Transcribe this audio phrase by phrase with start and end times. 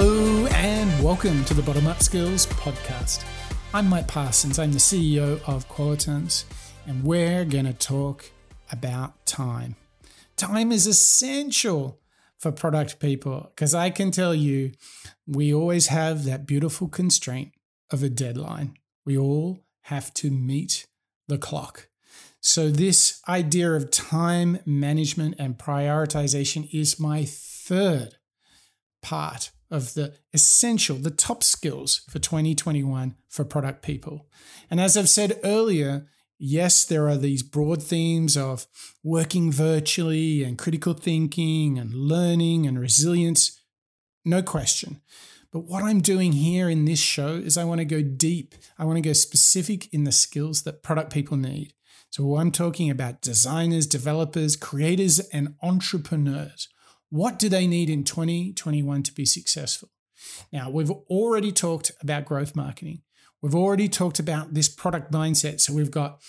[0.00, 3.24] Hello, and welcome to the Bottom Up Skills Podcast.
[3.74, 6.44] I'm Mike Parsons, I'm the CEO of Qualitance,
[6.86, 8.30] and we're going to talk
[8.70, 9.74] about time.
[10.36, 11.98] Time is essential
[12.38, 14.70] for product people because I can tell you
[15.26, 17.50] we always have that beautiful constraint
[17.90, 18.74] of a deadline.
[19.04, 20.86] We all have to meet
[21.26, 21.88] the clock.
[22.40, 28.14] So, this idea of time management and prioritization is my third
[29.02, 34.26] part of the essential, the top skills for 2021 for product people.
[34.70, 36.06] And as I've said earlier,
[36.38, 38.66] yes, there are these broad themes of
[39.02, 43.60] working virtually and critical thinking and learning and resilience,
[44.24, 45.00] no question.
[45.50, 48.54] But what I'm doing here in this show is I want to go deep.
[48.78, 51.72] I want to go specific in the skills that product people need.
[52.10, 56.68] So I'm talking about designers, developers, creators, and entrepreneurs.
[57.10, 59.90] What do they need in 2021 to be successful?
[60.52, 63.02] Now, we've already talked about growth marketing.
[63.40, 65.60] We've already talked about this product mindset.
[65.60, 66.20] So we've got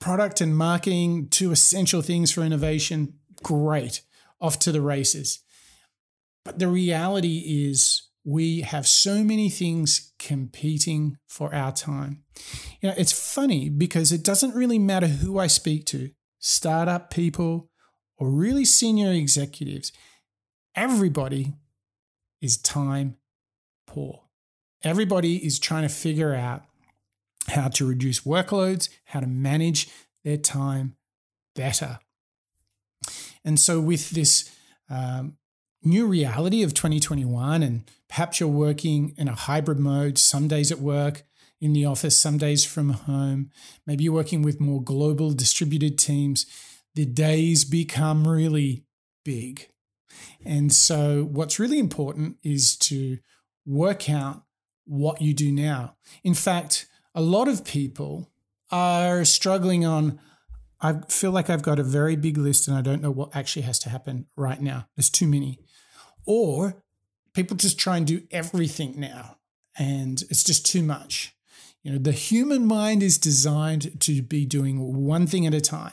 [0.00, 3.14] product and marketing, two essential things for innovation.
[3.42, 4.02] Great.
[4.40, 5.40] Off to the races.
[6.44, 12.22] But the reality is, we have so many things competing for our time.
[12.80, 17.68] You know, it's funny because it doesn't really matter who I speak to startup people,
[18.22, 19.90] or really senior executives,
[20.76, 21.54] everybody
[22.40, 23.16] is time
[23.84, 24.20] poor.
[24.84, 26.62] Everybody is trying to figure out
[27.48, 29.88] how to reduce workloads, how to manage
[30.22, 30.94] their time
[31.56, 31.98] better.
[33.44, 34.48] And so, with this
[34.88, 35.36] um,
[35.82, 40.78] new reality of 2021, and perhaps you're working in a hybrid mode, some days at
[40.78, 41.24] work,
[41.60, 43.50] in the office, some days from home,
[43.84, 46.46] maybe you're working with more global distributed teams
[46.94, 48.84] the days become really
[49.24, 49.68] big.
[50.44, 53.18] And so, what's really important is to
[53.64, 54.44] work out
[54.84, 55.96] what you do now.
[56.24, 58.30] In fact, a lot of people
[58.70, 60.18] are struggling on,
[60.80, 63.62] I feel like I've got a very big list and I don't know what actually
[63.62, 64.88] has to happen right now.
[64.96, 65.60] There's too many.
[66.26, 66.82] Or
[67.34, 69.36] people just try and do everything now
[69.78, 71.34] and it's just too much.
[71.82, 75.92] You know, the human mind is designed to be doing one thing at a time.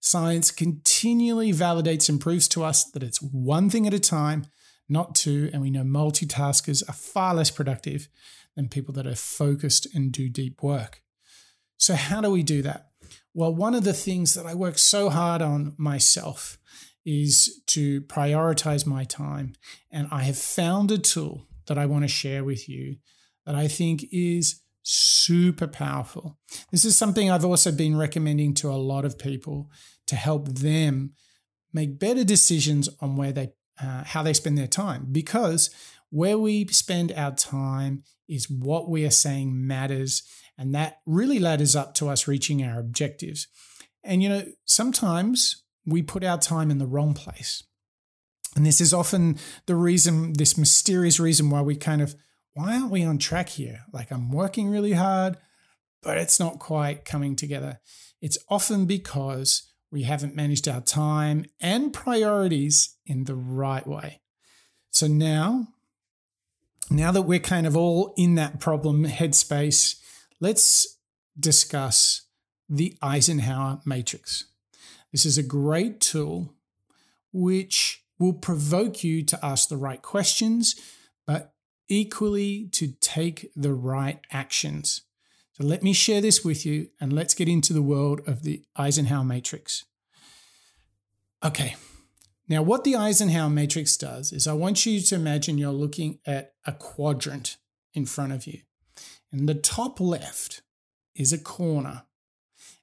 [0.00, 4.46] Science continually validates and proves to us that it's one thing at a time,
[4.88, 8.08] not two, and we know multitaskers are far less productive
[8.56, 11.02] than people that are focused and do deep work.
[11.78, 12.88] So, how do we do that?
[13.34, 16.58] Well, one of the things that I work so hard on myself
[17.04, 19.54] is to prioritize my time.
[19.90, 22.96] And I have found a tool that I want to share with you
[23.46, 26.38] that I think is super powerful.
[26.70, 29.70] This is something I've also been recommending to a lot of people
[30.06, 31.12] to help them
[31.72, 33.52] make better decisions on where they
[33.82, 35.70] uh, how they spend their time because
[36.10, 40.22] where we spend our time is what we are saying matters
[40.58, 43.48] and that really ladders up to us reaching our objectives.
[44.04, 47.64] And you know, sometimes we put our time in the wrong place.
[48.56, 52.14] And this is often the reason, this mysterious reason why we kind of
[52.54, 53.80] why aren't we on track here?
[53.92, 55.36] Like I'm working really hard,
[56.02, 57.80] but it's not quite coming together.
[58.20, 64.20] It's often because we haven't managed our time and priorities in the right way.
[64.90, 65.68] So now,
[66.90, 70.00] now that we're kind of all in that problem headspace,
[70.40, 70.98] let's
[71.38, 72.22] discuss
[72.68, 74.46] the Eisenhower matrix.
[75.12, 76.54] This is a great tool
[77.32, 80.76] which will provoke you to ask the right questions,
[81.26, 81.54] but
[81.90, 85.02] equally to take the right actions.
[85.52, 88.64] So let me share this with you and let's get into the world of the
[88.76, 89.84] Eisenhower matrix.
[91.44, 91.76] Okay.
[92.48, 96.54] Now, what the Eisenhower matrix does is I want you to imagine you're looking at
[96.66, 97.58] a quadrant
[97.94, 98.60] in front of you.
[99.32, 100.62] And the top left
[101.14, 102.02] is a corner.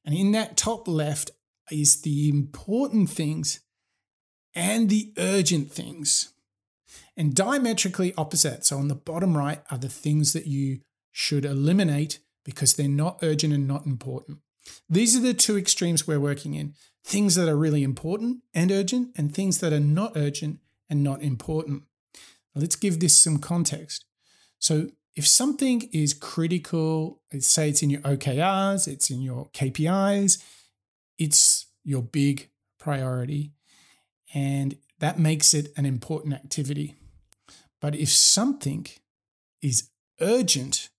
[0.05, 1.31] And in that top left
[1.69, 3.59] is the important things
[4.55, 6.33] and the urgent things
[7.15, 8.65] and diametrically opposite.
[8.65, 13.19] So on the bottom right are the things that you should eliminate because they're not
[13.21, 14.39] urgent and not important.
[14.89, 16.73] These are the two extremes we're working in
[17.07, 20.59] things that are really important and urgent, and things that are not urgent
[20.89, 21.83] and not important.
[22.53, 24.03] Let's give this some context.
[24.59, 30.43] So, if something is critical, say it's in your OKRs, it's in your KPIs,
[31.17, 33.53] it's your big priority,
[34.33, 36.95] and that makes it an important activity.
[37.79, 38.87] But if something
[39.61, 39.89] is
[40.19, 40.89] urgent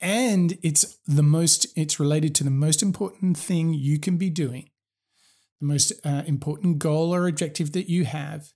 [0.00, 4.70] and it's the most it's related to the most important thing you can be doing,
[5.60, 8.52] the most uh, important goal or objective that you have,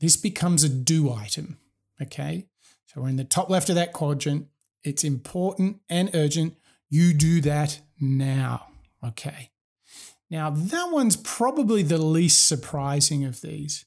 [0.00, 1.58] this becomes a do item.
[2.00, 2.46] Okay.
[2.86, 4.46] So we're in the top left of that quadrant.
[4.82, 6.56] It's important and urgent.
[6.90, 8.68] You do that now.
[9.02, 9.50] Okay.
[10.34, 13.84] Now, that one's probably the least surprising of these.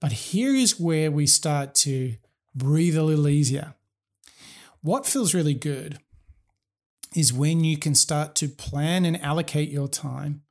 [0.00, 2.14] But here is where we start to
[2.54, 3.74] breathe a little easier.
[4.80, 5.98] What feels really good
[7.14, 10.44] is when you can start to plan and allocate your time.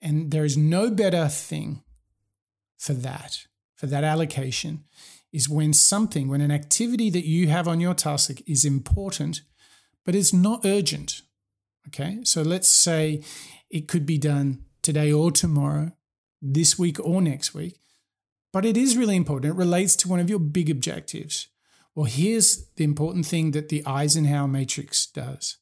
[0.00, 1.82] And there is no better thing
[2.78, 3.44] for that,
[3.74, 4.84] for that allocation,
[5.34, 9.42] is when something, when an activity that you have on your task is important,
[10.06, 11.20] but it's not urgent.
[11.88, 12.20] Okay.
[12.24, 13.22] So let's say
[13.70, 15.92] it could be done today or tomorrow,
[16.40, 17.80] this week or next week,
[18.52, 19.52] but it is really important.
[19.52, 21.48] It relates to one of your big objectives.
[21.94, 25.58] Well, here's the important thing that the Eisenhower matrix does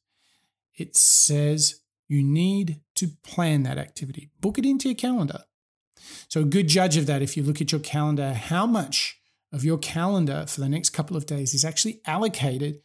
[0.77, 5.43] it says you need to plan that activity, book it into your calendar.
[6.27, 9.17] So, a good judge of that, if you look at your calendar, how much
[9.51, 12.81] of your calendar for the next couple of days is actually allocated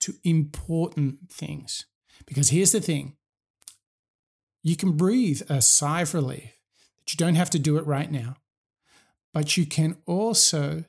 [0.00, 1.86] to important things.
[2.30, 3.16] Because here's the thing
[4.62, 6.52] you can breathe a sigh of relief
[6.98, 8.36] that you don't have to do it right now,
[9.34, 10.84] but you can also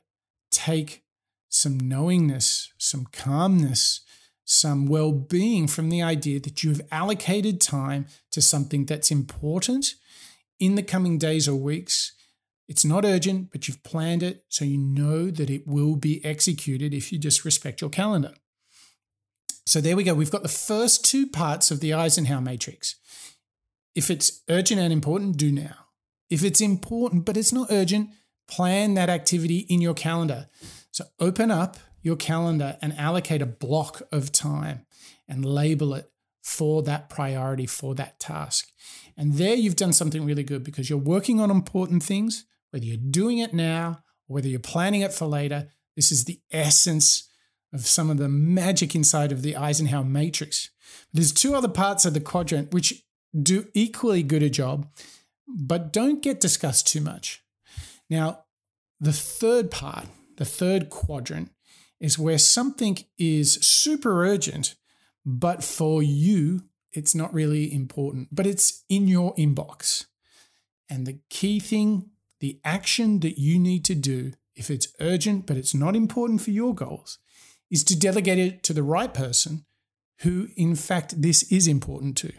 [0.52, 1.02] take
[1.48, 4.02] some knowingness, some calmness,
[4.44, 9.94] some well being from the idea that you have allocated time to something that's important
[10.60, 12.12] in the coming days or weeks.
[12.68, 16.94] It's not urgent, but you've planned it so you know that it will be executed
[16.94, 18.34] if you just respect your calendar.
[19.72, 20.12] So there we go.
[20.12, 22.96] We've got the first two parts of the Eisenhower matrix.
[23.94, 25.86] If it's urgent and important, do now.
[26.28, 28.10] If it's important but it's not urgent,
[28.46, 30.50] plan that activity in your calendar.
[30.90, 34.84] So open up your calendar and allocate a block of time
[35.26, 36.10] and label it
[36.42, 38.68] for that priority, for that task.
[39.16, 42.98] And there you've done something really good because you're working on important things, whether you're
[42.98, 45.70] doing it now or whether you're planning it for later.
[45.96, 47.30] This is the essence
[47.72, 50.70] of some of the magic inside of the Eisenhower matrix.
[51.12, 53.04] There's two other parts of the quadrant which
[53.40, 54.86] do equally good a job,
[55.46, 57.42] but don't get discussed too much.
[58.10, 58.44] Now,
[59.00, 61.50] the third part, the third quadrant,
[61.98, 64.74] is where something is super urgent,
[65.24, 70.06] but for you, it's not really important, but it's in your inbox.
[70.90, 72.10] And the key thing,
[72.40, 76.50] the action that you need to do, if it's urgent, but it's not important for
[76.50, 77.18] your goals,
[77.72, 79.64] is to delegate it to the right person
[80.20, 82.32] who, in fact, this is important to.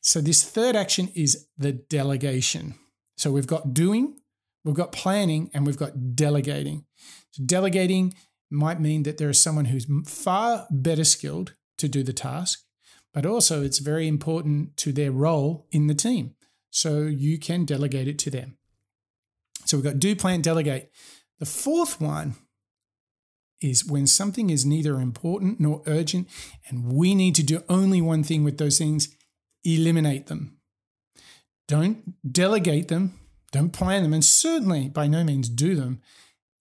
[0.00, 2.74] So, this third action is the delegation.
[3.16, 4.18] So, we've got doing,
[4.62, 6.84] we've got planning, and we've got delegating.
[7.30, 8.14] So, delegating
[8.50, 12.62] might mean that there is someone who's far better skilled to do the task,
[13.14, 16.34] but also it's very important to their role in the team.
[16.70, 18.58] So, you can delegate it to them.
[19.64, 20.90] So, we've got do, plan, delegate.
[21.38, 22.36] The fourth one
[23.64, 26.28] is when something is neither important nor urgent,
[26.68, 29.08] and we need to do only one thing with those things
[29.64, 30.58] eliminate them.
[31.66, 33.18] Don't delegate them,
[33.52, 36.02] don't plan them, and certainly by no means do them.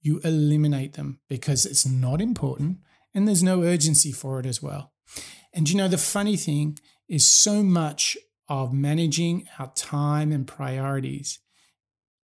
[0.01, 2.77] You eliminate them because it's not important
[3.13, 4.93] and there's no urgency for it as well.
[5.53, 6.77] And you know, the funny thing
[7.09, 8.17] is so much
[8.47, 11.39] of managing our time and priorities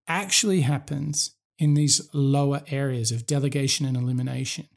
[0.06, 4.68] actually happens in these lower areas of delegation and elimination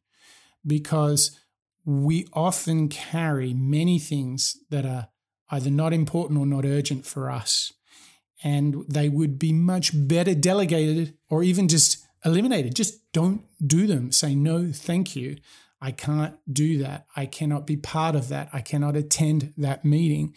[0.65, 1.37] because
[1.85, 5.09] we often carry many things that are
[5.49, 7.73] either not important or not urgent for us.
[8.43, 12.75] And they would be much better delegated or even just eliminated.
[12.75, 14.11] Just don't do them.
[14.11, 15.37] Say, no, thank you.
[15.79, 17.07] I can't do that.
[17.15, 18.49] I cannot be part of that.
[18.53, 20.35] I cannot attend that meeting.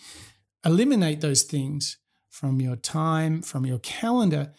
[0.65, 1.99] Eliminate those things
[2.31, 4.53] from your time, from your calendar,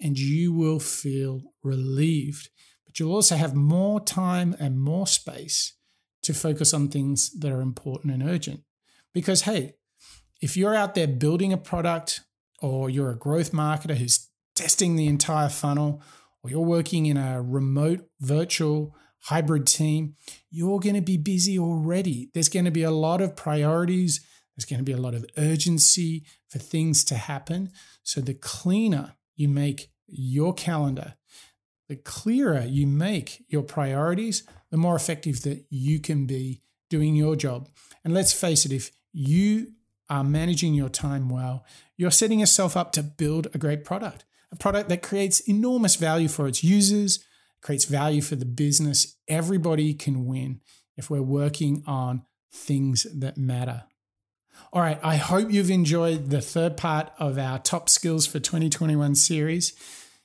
[0.00, 2.48] and you will feel relieved.
[2.86, 5.74] But you'll also have more time and more space
[6.22, 8.60] to focus on things that are important and urgent.
[9.12, 9.74] Because, hey,
[10.40, 12.20] if you're out there building a product
[12.60, 16.02] or you're a growth marketer who's testing the entire funnel,
[16.42, 20.14] or you're working in a remote, virtual, hybrid team,
[20.50, 22.30] you're going to be busy already.
[22.34, 24.20] There's going to be a lot of priorities,
[24.56, 27.70] there's going to be a lot of urgency for things to happen.
[28.02, 31.14] So the cleaner you make your calendar,
[31.88, 37.36] the clearer you make your priorities, the more effective that you can be doing your
[37.36, 37.68] job.
[38.04, 39.68] And let's face it, if you
[40.10, 41.64] are managing your time well,
[41.96, 46.28] you're setting yourself up to build a great product, a product that creates enormous value
[46.28, 47.24] for its users,
[47.62, 49.16] creates value for the business.
[49.28, 50.60] Everybody can win
[50.96, 53.84] if we're working on things that matter.
[54.72, 59.14] All right, I hope you've enjoyed the third part of our top skills for 2021
[59.14, 59.72] series.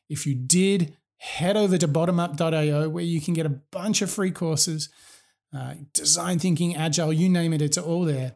[0.10, 4.32] If you did, head over to bottomup.io where you can get a bunch of free
[4.32, 4.90] courses
[5.56, 8.36] uh, design thinking, agile, you name it, it's all there.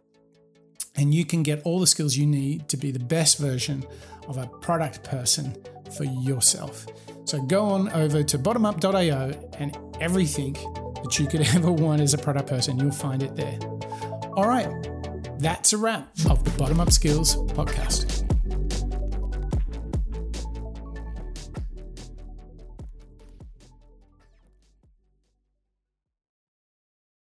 [0.95, 3.85] And you can get all the skills you need to be the best version
[4.27, 5.55] of a product person
[5.95, 6.85] for yourself.
[7.25, 12.17] So go on over to bottomup.io and everything that you could ever want as a
[12.17, 13.57] product person, you'll find it there.
[14.35, 14.67] All right,
[15.39, 18.16] that's a wrap of the Bottom Up Skills podcast.